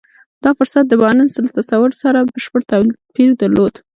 دا 0.43 0.51
فرصت 0.57 0.85
د 0.87 0.93
بارنس 1.01 1.33
له 1.45 1.49
تصور 1.59 1.91
سره 2.01 2.19
بشپړ 2.31 2.61
توپير 2.71 3.29
درلود. 3.41 3.73